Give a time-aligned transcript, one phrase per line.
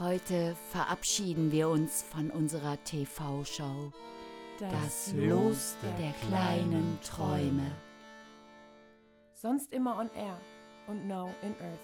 [0.00, 3.92] Heute verabschieden wir uns von unserer TV-Show.
[4.58, 7.70] Das Los der kleinen Träume.
[9.34, 10.40] Sonst immer on air
[10.86, 11.78] und now in Earth.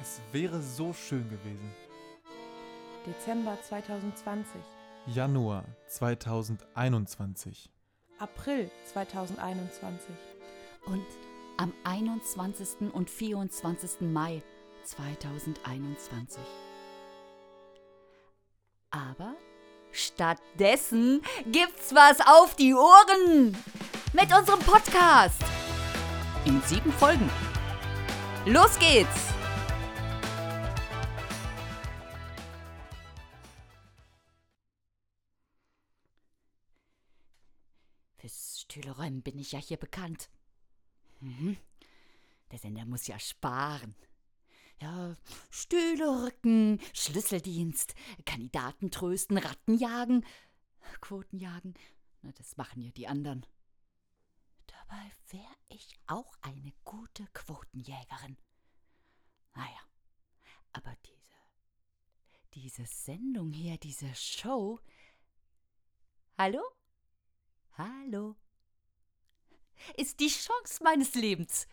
[0.00, 1.70] Es wäre so schön gewesen.
[3.06, 4.60] Dezember 2020,
[5.06, 7.70] Januar 2021.
[8.18, 10.10] April 2021,
[10.86, 11.06] Und
[11.56, 12.92] am 21.
[12.92, 14.00] und 24.
[14.00, 14.42] Mai
[14.82, 16.40] 2021.
[18.96, 19.36] Aber
[19.90, 21.20] stattdessen
[21.52, 23.54] gibt's was auf die Ohren
[24.14, 25.42] mit unserem Podcast.
[26.46, 27.28] In sieben Folgen.
[28.46, 29.34] Los geht's!
[38.16, 40.30] Fürs Stühleräumen bin ich ja hier bekannt.
[41.20, 41.58] Mhm.
[42.50, 43.94] Der Sender muss ja sparen.
[44.80, 45.16] Ja,
[45.50, 47.94] Stühle rücken, Schlüsseldienst,
[48.26, 50.24] Kandidaten trösten, Ratten jagen,
[51.00, 51.74] Quoten jagen.
[52.22, 53.46] Na, das machen ja die anderen.
[54.66, 58.36] Dabei wäre ich auch eine gute Quotenjägerin.
[59.54, 59.80] Naja,
[60.72, 61.36] aber diese,
[62.54, 64.78] diese Sendung hier, diese Show.
[66.36, 66.62] Hallo?
[67.78, 68.36] Hallo?
[69.96, 71.66] Ist die Chance meines Lebens.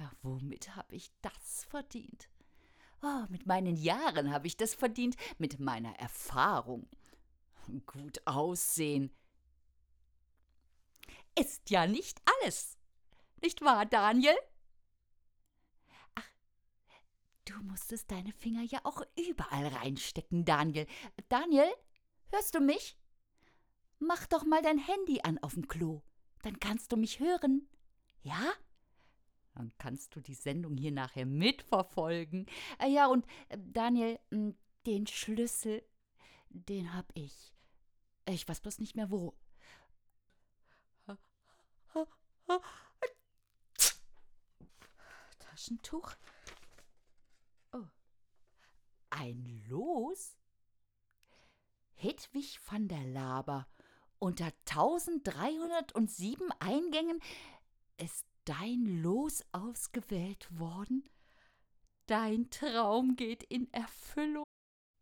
[0.00, 2.30] Ja, womit habe ich das verdient?
[3.02, 6.88] Oh, mit meinen Jahren habe ich das verdient, mit meiner Erfahrung.
[7.84, 9.14] Gut aussehen.
[11.38, 12.78] Ist ja nicht alles.
[13.42, 14.34] Nicht wahr, Daniel?
[16.14, 16.30] Ach,
[17.44, 20.86] du musstest deine Finger ja auch überall reinstecken, Daniel.
[21.28, 21.70] Daniel,
[22.30, 22.96] hörst du mich?
[23.98, 26.00] Mach doch mal dein Handy an auf dem Klo.
[26.40, 27.68] Dann kannst du mich hören.
[28.22, 28.54] Ja?
[29.54, 32.46] Dann kannst du die Sendung hier nachher mitverfolgen.
[32.78, 35.82] Äh, Ja, und äh, Daniel, m, den Schlüssel,
[36.48, 37.52] den hab ich.
[38.26, 39.34] Ich weiß bloß nicht mehr wo.
[45.38, 46.14] Taschentuch?
[47.72, 47.84] Oh.
[49.10, 50.36] Ein Los?
[51.94, 53.66] Hedwig van der Laber.
[54.18, 57.20] Unter 1307 Eingängen
[57.98, 61.08] ist dein Los ausgewählt worden?
[62.06, 64.42] Dein Traum geht in Erfüllung.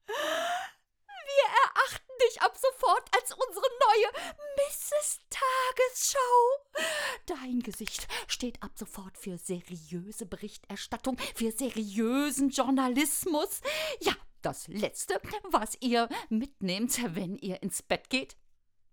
[0.07, 4.13] Wir erachten dich ab sofort als unsere neue
[4.57, 5.21] Mrs.
[5.31, 6.89] Tagesschau.
[7.25, 13.63] Dein Gesicht steht ab sofort für seriöse Berichterstattung, für seriösen Journalismus.
[14.01, 18.37] Ja, das Letzte, was ihr mitnehmt, wenn ihr ins Bett geht,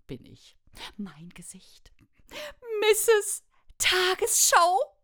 [0.08, 0.56] bin ich.
[0.96, 1.92] Mein Gesicht.
[2.80, 3.44] Mrs.
[3.78, 4.98] Tagesschau?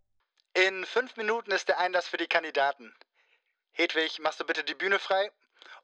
[0.53, 2.93] In fünf Minuten ist der Einlass für die Kandidaten.
[3.71, 5.31] Hedwig, machst du bitte die Bühne frei?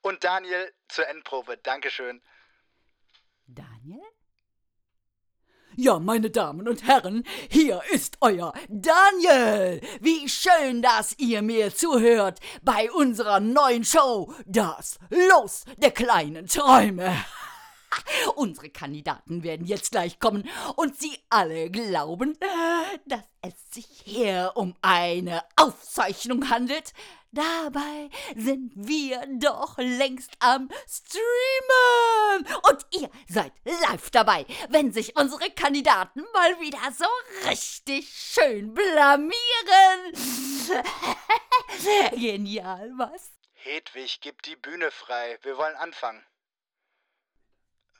[0.02, 1.58] Und Daniel zur Endprobe.
[1.58, 2.22] Dankeschön.
[3.48, 4.02] Daniel?
[5.80, 9.80] Ja, meine Damen und Herren, hier ist euer Daniel.
[10.02, 17.16] Wie schön, dass ihr mir zuhört bei unserer neuen Show, das Los der kleinen Träume.
[18.36, 22.38] Unsere Kandidaten werden jetzt gleich kommen und sie alle glauben,
[23.06, 26.94] dass es sich hier um eine Aufzeichnung handelt.
[27.32, 32.48] Dabei sind wir doch längst am Streamen.
[32.70, 37.06] Und ihr seid live dabei, wenn sich unsere Kandidaten mal wieder so
[37.50, 39.34] richtig schön blamieren.
[42.16, 43.34] Genial, was?
[43.54, 45.38] Hedwig, gib die Bühne frei.
[45.44, 46.24] Wir wollen anfangen.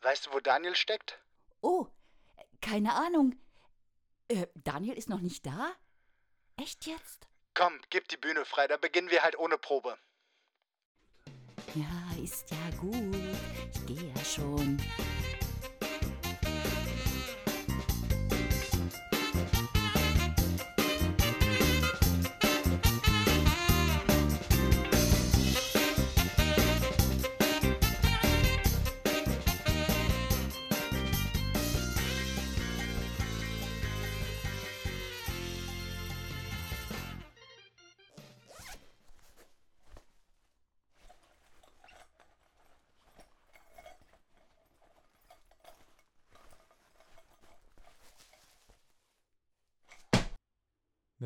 [0.02, 1.20] Weißt du, wo Daniel steckt?
[1.62, 1.88] Oh,
[2.62, 3.36] keine Ahnung.
[4.28, 5.72] Äh, Daniel ist noch nicht da?
[6.58, 7.28] Echt jetzt?
[7.54, 8.68] Komm, gib die Bühne frei.
[8.68, 9.98] Da beginnen wir halt ohne Probe.
[11.76, 13.16] Ja, ist ja gut.
[13.74, 14.78] Ich gehe ja schon.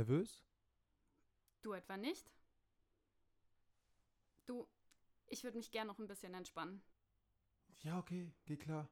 [0.01, 0.44] Nervös?
[1.62, 2.31] Du etwa nicht?
[4.48, 4.68] Du,
[5.27, 6.81] ich würde mich gern noch ein bisschen entspannen.
[7.83, 8.89] Ja, okay, geh klar.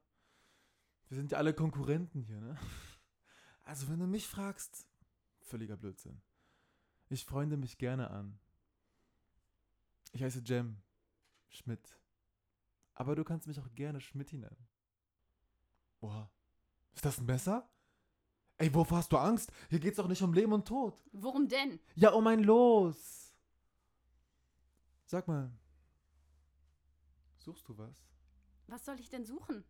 [1.08, 2.56] Wir sind ja alle Konkurrenten hier, ne?
[3.64, 4.88] Also, wenn du mich fragst,
[5.42, 6.22] völliger Blödsinn.
[7.08, 8.40] Ich freunde mich gerne an.
[10.12, 10.80] Ich heiße Jem.
[11.48, 11.98] Schmidt.
[12.94, 14.68] Aber du kannst mich auch gerne Schmidti nennen.
[16.00, 16.30] Oha.
[16.94, 17.68] Ist das ein Messer?
[18.60, 19.50] Ey, wovor hast du Angst?
[19.70, 21.02] Hier geht's doch nicht um Leben und Tod.
[21.12, 21.80] Worum denn?
[21.94, 23.32] Ja, um ein Los.
[25.06, 25.50] Sag mal.
[27.38, 28.04] Suchst du was?
[28.66, 29.64] Was soll ich denn suchen?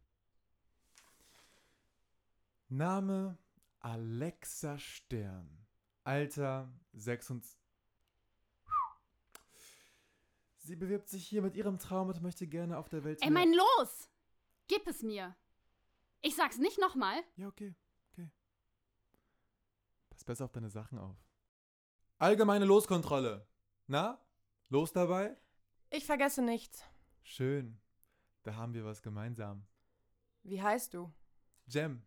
[2.68, 3.38] Name
[3.78, 5.64] Alexa Stern.
[6.02, 7.60] Alter 26.
[10.58, 13.22] Sie bewirbt sich hier mit ihrem Traum und möchte gerne auf der Welt.
[13.22, 14.10] Ey, mein Los!
[14.66, 15.36] Gib es mir!
[16.22, 17.22] Ich sag's nicht nochmal.
[17.36, 17.76] Ja, okay.
[20.20, 21.16] Pass besser auf deine Sachen auf.
[22.18, 23.46] Allgemeine Loskontrolle.
[23.86, 24.20] Na?
[24.68, 25.34] Los dabei?
[25.88, 26.84] Ich vergesse nichts.
[27.22, 27.80] Schön.
[28.42, 29.66] Da haben wir was gemeinsam.
[30.42, 31.10] Wie heißt du?
[31.68, 32.02] Jem.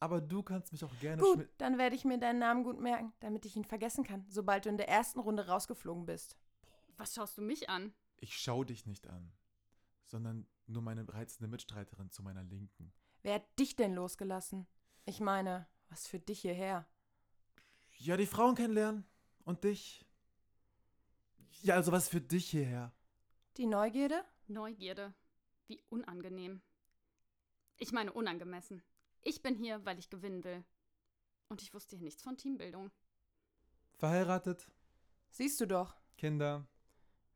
[0.00, 3.12] Aber du kannst mich auch gerne Gut, dann werde ich mir deinen Namen gut merken,
[3.20, 6.36] damit ich ihn vergessen kann, sobald du in der ersten Runde rausgeflogen bist.
[6.96, 7.94] Was schaust du mich an?
[8.16, 9.32] Ich schau dich nicht an,
[10.02, 12.92] sondern nur meine reizende Mitstreiterin zu meiner Linken.
[13.22, 14.66] Wer hat dich denn losgelassen?
[15.04, 16.88] Ich meine, was für dich hierher?
[17.98, 19.04] Ja, die Frauen kennenlernen.
[19.44, 20.04] Und dich.
[21.62, 22.92] Ja, also was für dich hierher.
[23.56, 24.24] Die Neugierde?
[24.46, 25.14] Neugierde.
[25.66, 26.62] Wie unangenehm.
[27.76, 28.82] Ich meine unangemessen.
[29.22, 30.64] Ich bin hier, weil ich gewinnen will.
[31.48, 32.90] Und ich wusste hier nichts von Teambildung.
[33.96, 34.70] Verheiratet,
[35.36, 35.96] Siehst du doch.
[36.16, 36.64] Kinder.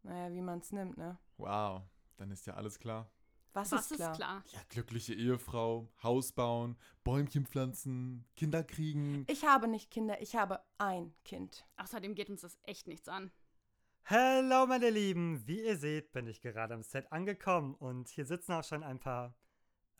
[0.04, 1.18] Naja, wie man's nimmt, ne?
[1.36, 1.82] Wow,
[2.16, 3.10] dann ist ja alles klar.
[3.52, 4.12] Was, Was ist klar?
[4.12, 4.44] ist klar?
[4.52, 9.24] Ja, glückliche Ehefrau, Haus bauen, Bäumchen pflanzen, Kinder kriegen.
[9.28, 11.66] Ich habe nicht Kinder, ich habe ein Kind.
[11.76, 13.30] Außerdem geht uns das echt nichts an.
[14.04, 18.52] Hallo meine Lieben, wie ihr seht, bin ich gerade am Set angekommen und hier sitzen
[18.52, 19.34] auch schon ein paar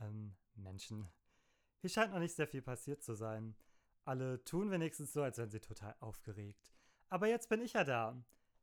[0.01, 1.09] ähm, Menschen.
[1.81, 3.55] Hier scheint noch nicht sehr viel passiert zu sein.
[4.05, 6.73] Alle tun wenigstens so, als wären sie total aufgeregt.
[7.11, 8.17] Aber jetzt bin ich ja da.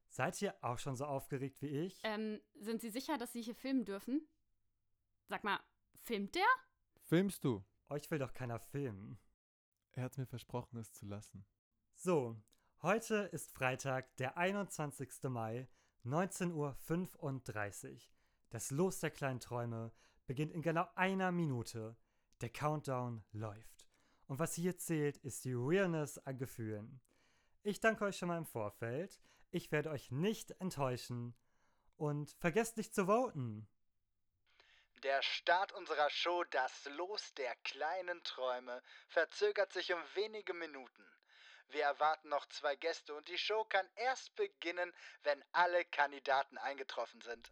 [0.09, 1.99] Seid ihr auch schon so aufgeregt wie ich?
[2.03, 4.27] Ähm, sind Sie sicher, dass Sie hier filmen dürfen?
[5.27, 5.59] Sag mal,
[6.03, 6.45] filmt der?
[7.01, 7.63] Filmst du?
[7.89, 9.17] Euch will doch keiner filmen.
[9.93, 11.45] Er hat mir versprochen, es zu lassen.
[11.95, 12.39] So,
[12.83, 15.09] heute ist Freitag, der 21.
[15.23, 15.67] Mai,
[16.05, 17.99] 19.35 Uhr.
[18.51, 19.91] Das Los der kleinen Träume
[20.27, 21.97] beginnt in genau einer Minute.
[22.41, 23.87] Der Countdown läuft.
[24.27, 27.01] Und was hier zählt, ist die Realness an Gefühlen.
[27.63, 29.19] Ich danke euch schon mal im Vorfeld.
[29.49, 31.33] Ich werde euch nicht enttäuschen.
[31.95, 33.67] Und vergesst nicht zu voten.
[35.05, 41.05] Der Start unserer Show Das Los der kleinen Träume verzögert sich um wenige Minuten.
[41.67, 44.91] Wir erwarten noch zwei Gäste und die Show kann erst beginnen,
[45.21, 47.51] wenn alle Kandidaten eingetroffen sind.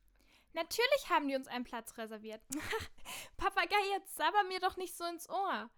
[0.54, 2.42] Natürlich haben die uns einen Platz reserviert.
[3.38, 5.70] Papagei, jetzt sabber mir doch nicht so ins Ohr.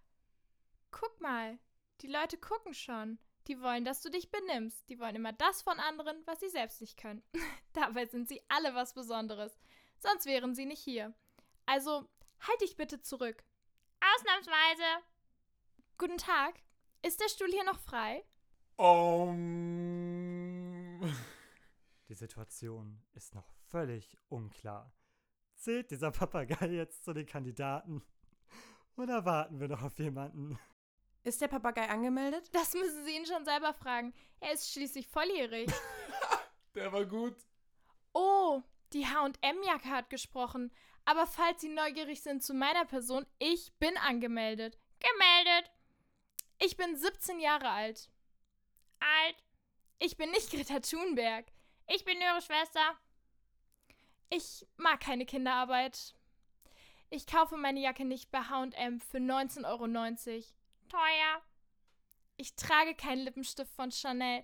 [0.92, 1.60] Guck mal,
[2.00, 3.20] die Leute gucken schon.
[3.48, 4.88] Die wollen, dass du dich benimmst.
[4.88, 7.22] Die wollen immer das von anderen, was sie selbst nicht können.
[7.74, 9.60] Dabei sind sie alle was Besonderes.
[10.00, 11.14] Sonst wären sie nicht hier.
[11.66, 12.08] Also,
[12.42, 13.44] halt dich bitte zurück.
[14.00, 15.04] Ausnahmsweise.
[15.98, 16.62] Guten Tag.
[17.02, 18.24] Ist der Stuhl hier noch frei?
[18.78, 21.02] Um.
[22.08, 24.94] Die Situation ist noch völlig unklar.
[25.56, 28.04] Zählt dieser Papagei jetzt zu den Kandidaten?
[28.98, 30.60] Oder warten wir noch auf jemanden?
[31.24, 32.50] Ist der Papagei angemeldet?
[32.54, 34.14] Das müssen Sie ihn schon selber fragen.
[34.40, 35.72] Er ist schließlich volljährig.
[36.76, 37.36] Der war gut.
[38.14, 38.62] Oh,
[38.94, 40.72] die H&M-Jacke hat gesprochen.
[41.06, 44.78] Aber falls Sie neugierig sind zu meiner Person, ich bin angemeldet.
[45.00, 45.72] Gemeldet.
[46.60, 48.10] Ich bin 17 Jahre alt.
[49.00, 49.36] Alt.
[50.00, 51.46] Ich bin nicht Greta Thunberg.
[51.88, 52.98] Ich bin Ihre Schwester.
[54.30, 56.16] Ich mag keine Kinderarbeit.
[57.12, 59.86] Ich kaufe meine Jacke nicht bei H&M für 19,90 Euro.
[60.90, 61.42] Teuer.
[62.38, 64.44] Ich trage keinen Lippenstift von Chanel.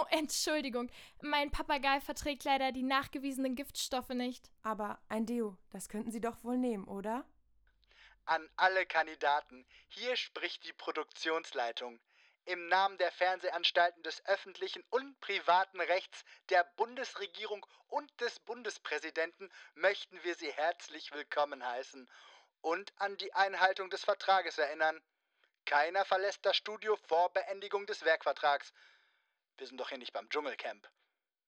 [0.00, 0.92] Oh, Entschuldigung.
[1.22, 4.48] Mein Papagei verträgt leider die nachgewiesenen Giftstoffe nicht.
[4.62, 7.24] Aber ein Deo, das könnten Sie doch wohl nehmen, oder?
[8.24, 11.98] An alle Kandidaten, hier spricht die Produktionsleitung.
[12.44, 20.22] Im Namen der Fernsehanstalten des öffentlichen und privaten Rechts, der Bundesregierung und des Bundespräsidenten möchten
[20.22, 22.08] wir Sie herzlich willkommen heißen
[22.60, 25.02] und an die Einhaltung des Vertrages erinnern.
[25.64, 28.72] Keiner verlässt das Studio vor Beendigung des Werkvertrags.
[29.58, 30.88] Wir sind doch hier nicht beim Dschungelcamp.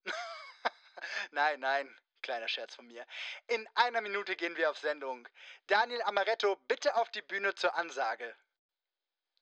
[1.31, 3.07] nein, nein, kleiner Scherz von mir.
[3.47, 5.29] In einer Minute gehen wir auf Sendung.
[5.69, 8.37] Daniel Amaretto, bitte auf die Bühne zur Ansage.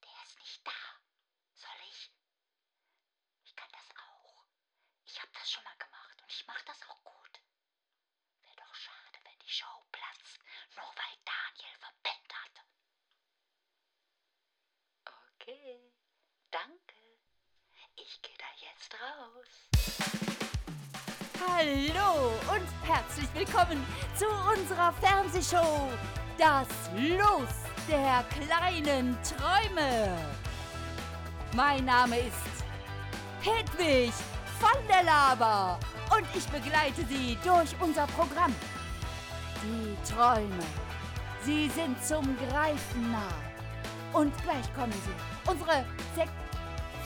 [0.05, 0.73] Der ist nicht da.
[1.55, 2.13] Soll ich?
[3.45, 4.45] Ich kann das auch.
[5.07, 7.41] Ich habe das schon mal gemacht und ich mache das auch gut.
[8.43, 10.41] Wäre doch schade, wenn die Show platzt,
[10.77, 12.65] nur weil Daniel verpennt hat.
[15.41, 15.98] Okay.
[18.01, 19.49] Ich gehe da jetzt raus.
[21.41, 23.85] Hallo und herzlich willkommen
[24.17, 25.91] zu unserer Fernsehshow
[26.39, 27.49] Das Los
[27.89, 30.17] der kleinen Träume.
[31.57, 32.65] Mein Name ist
[33.41, 34.13] Hedwig
[34.61, 35.81] von der Laber
[36.17, 38.55] und ich begleite Sie durch unser Programm.
[39.65, 40.65] Die Träume,
[41.43, 43.35] sie sind zum Greifen nah.
[44.13, 46.31] Und gleich kommen sie, unsere sechs,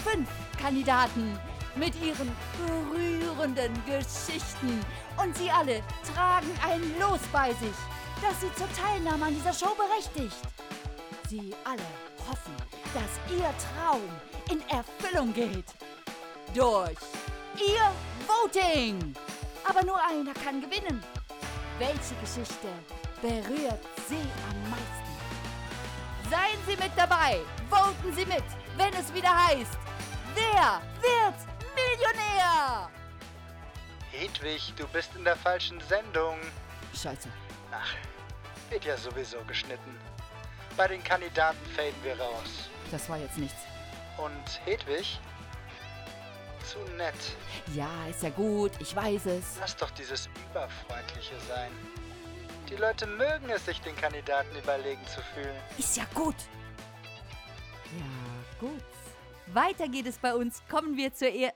[0.04, 0.28] fünf
[0.60, 1.38] Kandidaten
[1.76, 4.80] mit ihren berührenden Geschichten.
[5.16, 5.82] Und sie alle
[6.14, 7.76] tragen ein Los bei sich,
[8.20, 10.36] das sie zur Teilnahme an dieser Show berechtigt.
[11.28, 11.82] Sie alle
[12.28, 12.54] hoffen,
[12.92, 14.02] dass ihr Traum
[14.50, 15.64] in Erfüllung geht.
[16.54, 16.98] Durch
[17.56, 17.92] ihr
[18.26, 19.14] Voting.
[19.68, 21.02] Aber nur einer kann gewinnen.
[21.78, 22.68] Welche Geschichte
[23.20, 24.16] berührt Sie
[24.50, 25.12] am meisten?
[26.30, 27.40] Seien Sie mit dabei.
[27.70, 28.44] Voten Sie mit,
[28.76, 29.78] wenn es wieder heißt,
[30.34, 31.34] wer wird
[31.74, 32.88] Millionär?
[34.10, 36.38] Hedwig, du bist in der falschen Sendung.
[36.94, 37.28] Scheiße.
[37.70, 37.94] Ach,
[38.70, 39.98] wird ja sowieso geschnitten.
[40.76, 42.70] Bei den Kandidaten faden wir raus.
[42.90, 43.62] Das war jetzt nichts.
[44.18, 45.18] Und Hedwig?
[46.64, 47.14] Zu nett.
[47.74, 49.56] Ja, ist ja gut, ich weiß es.
[49.58, 51.70] Lass doch dieses Überfreundliche sein.
[52.68, 55.56] Die Leute mögen es, sich den Kandidaten überlegen zu fühlen.
[55.76, 56.36] Ist ja gut.
[57.98, 58.82] Ja, gut.
[59.48, 60.62] Weiter geht es bei uns.
[60.68, 61.54] Kommen wir zur er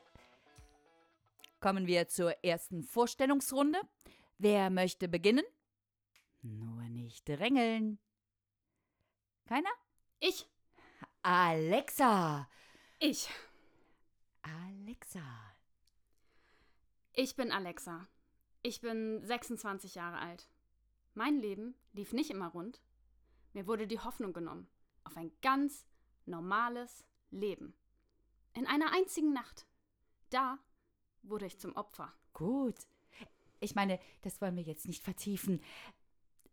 [1.60, 3.80] Kommen wir zur ersten Vorstellungsrunde.
[4.38, 5.44] Wer möchte beginnen?
[6.42, 7.98] Nur nicht drängeln.
[9.46, 9.70] Keiner?
[10.20, 10.46] Ich.
[11.22, 12.48] Alexa.
[12.98, 13.28] Ich.
[14.42, 15.24] Alexa.
[17.14, 18.06] Ich bin Alexa.
[18.62, 20.48] Ich bin 26 Jahre alt.
[21.14, 22.82] Mein Leben lief nicht immer rund.
[23.54, 24.68] Mir wurde die Hoffnung genommen
[25.04, 25.86] auf ein ganz
[26.26, 27.04] normales
[27.36, 27.74] Leben.
[28.54, 29.66] In einer einzigen Nacht.
[30.30, 30.58] Da
[31.22, 32.12] wurde ich zum Opfer.
[32.32, 32.76] Gut.
[33.60, 35.62] Ich meine, das wollen wir jetzt nicht vertiefen.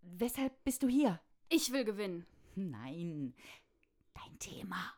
[0.02, 1.20] Weshalb bist du hier?
[1.50, 2.26] Ich will gewinnen.
[2.56, 3.34] Nein.
[4.14, 4.94] Dein Thema.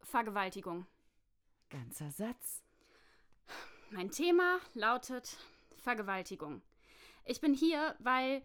[0.00, 0.86] Vergewaltigung.
[1.70, 2.62] Ganzer Satz.
[3.90, 5.38] Mein Thema lautet
[5.76, 6.62] Vergewaltigung.
[7.24, 8.42] Ich bin hier, weil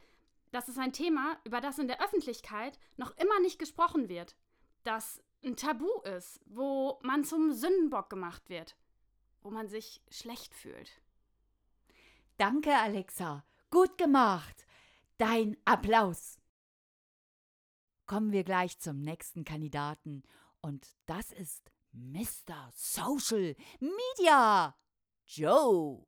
[0.52, 4.36] das ist ein Thema, über das in der Öffentlichkeit noch immer nicht gesprochen wird.
[4.84, 8.76] Das ein Tabu ist, wo man zum Sündenbock gemacht wird,
[9.42, 11.02] wo man sich schlecht fühlt.
[12.38, 13.46] Danke, Alexa.
[13.70, 14.66] Gut gemacht.
[15.18, 16.40] Dein Applaus.
[18.06, 20.24] Kommen wir gleich zum nächsten Kandidaten.
[20.62, 22.72] Und das ist Mr.
[22.74, 24.76] Social Media.
[25.26, 26.06] Joe.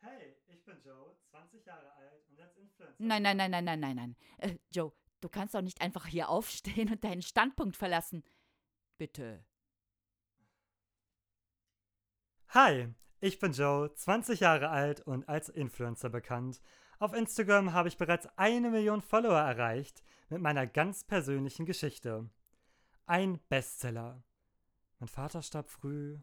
[0.00, 2.94] Hey, ich bin Joe, 20 Jahre alt und als Influencer.
[2.98, 4.16] Nein, nein, nein, nein, nein, nein, nein.
[4.38, 8.22] Äh, Joe, du kannst doch nicht einfach hier aufstehen und deinen Standpunkt verlassen.
[9.00, 9.42] Bitte.
[12.48, 16.60] Hi, ich bin Joe, 20 Jahre alt und als Influencer bekannt.
[16.98, 22.28] Auf Instagram habe ich bereits eine Million Follower erreicht mit meiner ganz persönlichen Geschichte.
[23.06, 24.22] Ein Bestseller.
[24.98, 26.18] Mein Vater starb früh,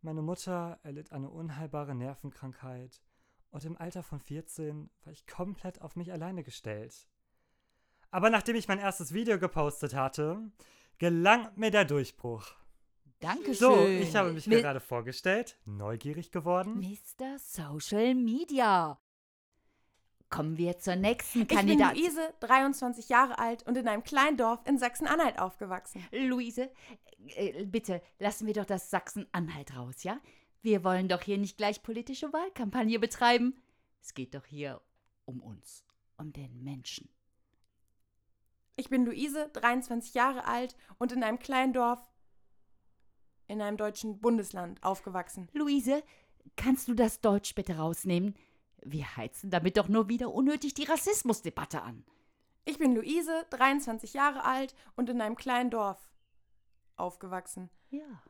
[0.00, 3.02] meine Mutter erlitt eine unheilbare Nervenkrankheit
[3.50, 7.08] und im Alter von 14 war ich komplett auf mich alleine gestellt.
[8.12, 10.52] Aber nachdem ich mein erstes Video gepostet hatte,
[10.98, 12.46] gelang mir der Durchbruch.
[13.20, 13.54] Dankeschön.
[13.54, 16.78] So, ich habe mich Mi- gerade vorgestellt, neugierig geworden.
[16.80, 17.38] Mr.
[17.38, 19.00] Social Media.
[20.30, 22.02] Kommen wir zur nächsten Ich bin Kandidatin.
[22.02, 26.04] Luise, 23 Jahre alt und in einem kleinen Dorf in Sachsen-Anhalt aufgewachsen.
[26.12, 26.70] Luise,
[27.34, 30.20] äh, bitte lassen wir doch das Sachsen-Anhalt raus, ja?
[30.60, 33.56] Wir wollen doch hier nicht gleich politische Wahlkampagne betreiben.
[34.02, 34.80] Es geht doch hier
[35.24, 35.82] um uns,
[36.18, 37.08] um den Menschen.
[38.78, 42.00] Ich bin Luise, 23 Jahre alt und in einem kleinen Dorf
[43.48, 45.48] in einem deutschen Bundesland aufgewachsen.
[45.52, 46.04] Luise,
[46.54, 48.36] kannst du das Deutsch bitte rausnehmen?
[48.84, 52.04] Wir heizen damit doch nur wieder unnötig die Rassismusdebatte an.
[52.66, 55.98] Ich bin Luise, 23 Jahre alt und in einem kleinen Dorf
[56.94, 57.70] aufgewachsen.
[57.90, 58.22] Ja.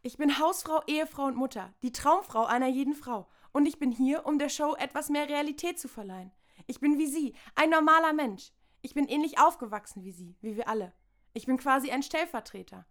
[0.00, 3.28] Ich bin Hausfrau, Ehefrau und Mutter, die Traumfrau einer jeden Frau.
[3.52, 6.32] Und ich bin hier, um der Show etwas mehr Realität zu verleihen.
[6.66, 8.50] Ich bin wie Sie, ein normaler Mensch.
[8.82, 10.92] Ich bin ähnlich aufgewachsen wie Sie, wie wir alle.
[11.32, 12.86] Ich bin quasi ein Stellvertreter.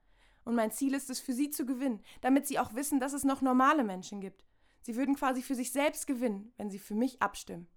[0.46, 3.24] Und mein Ziel ist es, für Sie zu gewinnen, damit Sie auch wissen, dass es
[3.24, 4.44] noch normale Menschen gibt.
[4.82, 7.68] Sie würden quasi für sich selbst gewinnen, wenn Sie für mich abstimmen.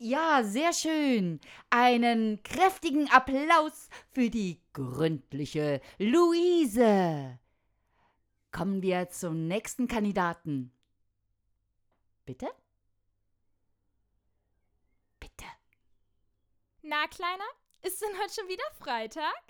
[0.00, 1.40] Ja, sehr schön.
[1.70, 7.40] Einen kräftigen Applaus für die gründliche Luise.
[8.52, 10.72] Kommen wir zum nächsten Kandidaten.
[12.24, 12.48] Bitte?
[16.88, 17.44] Na, Kleiner,
[17.82, 19.42] ist denn heute schon wieder Freitag?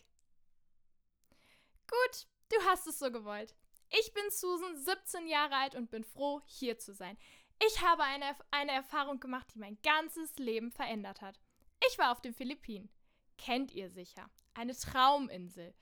[1.86, 3.54] Gut, du hast es so gewollt.
[3.90, 7.16] Ich bin Susan, 17 Jahre alt und bin froh, hier zu sein.
[7.64, 11.38] Ich habe eine, eine Erfahrung gemacht, die mein ganzes Leben verändert hat.
[11.88, 12.90] Ich war auf den Philippinen.
[13.36, 14.28] Kennt ihr sicher.
[14.54, 15.76] Eine Trauminsel.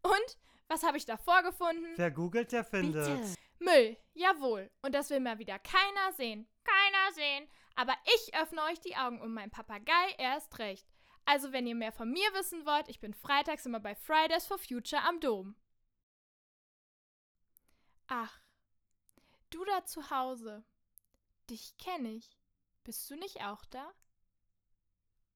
[0.00, 1.92] Und was habe ich da vorgefunden?
[1.96, 3.20] Wer googelt, der findet.
[3.20, 3.34] Bitte.
[3.58, 4.70] Müll, jawohl.
[4.80, 6.48] Und das will mal wieder keiner sehen.
[6.64, 7.48] Keiner sehen.
[7.76, 10.88] Aber ich öffne euch die Augen und mein Papagei erst recht.
[11.26, 14.58] Also, wenn ihr mehr von mir wissen wollt, ich bin freitags immer bei Fridays for
[14.58, 15.56] Future am Dom.
[18.08, 18.40] Ach,
[19.50, 20.64] du da zu Hause.
[21.50, 22.38] Dich kenne ich.
[22.84, 23.92] Bist du nicht auch da?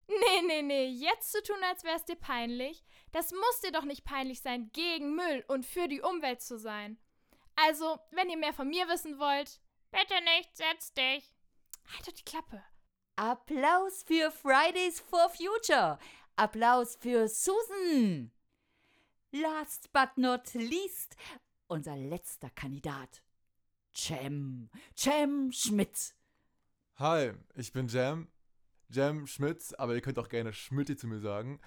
[0.06, 2.84] Nee, nee, nee, jetzt zu tun, als wär's dir peinlich.
[3.12, 6.98] Das muss dir doch nicht peinlich sein, gegen Müll und für die Umwelt zu sein.
[7.54, 11.32] Also, wenn ihr mehr von mir wissen wollt, bitte nicht, setz dich.
[11.94, 12.62] Halt doch die Klappe.
[13.16, 15.98] Applaus für Fridays for Future.
[16.36, 18.30] Applaus für Susan.
[19.32, 21.16] Last but not least,
[21.68, 23.22] unser letzter Kandidat.
[23.94, 24.70] Cem.
[24.96, 26.14] Cem Schmidt.
[26.96, 28.28] Hi, ich bin Jam.
[28.88, 31.60] Jam Schmitz, aber ihr könnt auch gerne Schmidti zu mir sagen.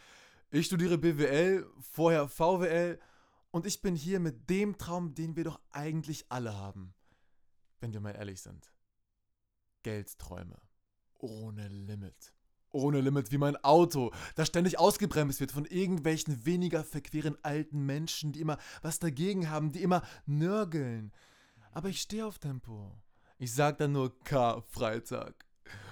[0.51, 2.99] Ich studiere BWL, vorher VWL
[3.51, 6.93] und ich bin hier mit dem Traum, den wir doch eigentlich alle haben.
[7.79, 8.72] Wenn wir mal ehrlich sind.
[9.83, 10.57] Geldträume.
[11.19, 12.33] Ohne Limit.
[12.71, 18.31] Ohne Limit wie mein Auto, das ständig ausgebremst wird von irgendwelchen weniger verqueren alten Menschen,
[18.31, 21.13] die immer was dagegen haben, die immer nörgeln.
[21.71, 22.91] Aber ich stehe auf Tempo.
[23.37, 25.45] Ich sag dann nur K Freitag.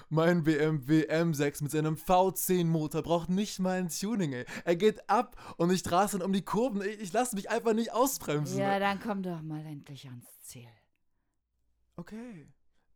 [0.08, 4.44] Mein BMW M6 mit seinem V10-Motor braucht nicht mal ein Tuning, ey.
[4.64, 6.82] Er geht ab und ich rase dann um die Kurven.
[6.82, 8.58] Ich, ich lasse mich einfach nicht ausbremsen.
[8.58, 10.68] Ja, dann komm doch mal endlich ans Ziel.
[11.96, 12.46] Okay.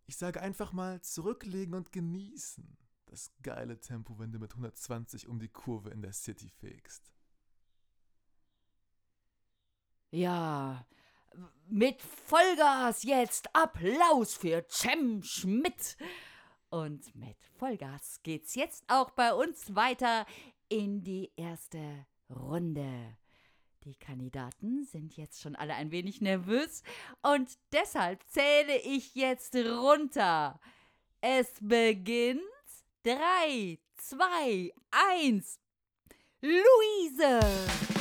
[0.06, 2.76] Ich sage einfach mal zurücklegen und genießen.
[3.06, 7.12] Das geile Tempo, wenn du mit 120 um die Kurve in der City fegst.
[10.10, 10.86] Ja,
[11.68, 15.96] mit Vollgas jetzt Applaus für Cem Schmidt.
[16.68, 20.26] Und mit Vollgas geht's jetzt auch bei uns weiter
[20.68, 23.16] in die erste Runde.
[23.86, 26.82] Die Kandidaten sind jetzt schon alle ein wenig nervös
[27.22, 30.58] und deshalb zähle ich jetzt runter.
[31.20, 32.40] Es beginnt
[33.04, 35.60] 3, 2, 1.
[36.40, 37.95] Luise!